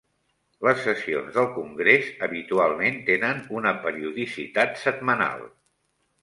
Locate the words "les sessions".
0.67-1.35